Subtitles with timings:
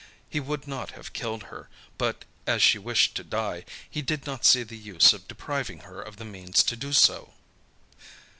[0.27, 1.69] He would not have killed her,
[1.99, 6.01] but as she wished to die, he did not see the use of depriving her
[6.01, 7.35] of the means to do so.